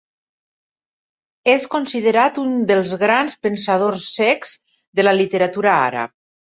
És 1.53 1.67
considerat 1.75 2.41
un 2.47 2.57
dels 2.73 2.97
grans 3.05 3.39
pensadors 3.49 4.09
cecs 4.19 4.59
de 5.01 5.09
la 5.11 5.19
literatura 5.25 5.81
àrab. 5.89 6.23